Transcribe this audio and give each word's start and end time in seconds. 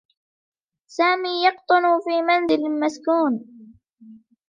سامي 0.89 1.29
يقطن 1.45 1.83
في 2.05 2.21
منزل 2.21 2.79
مسكون. 2.79 3.45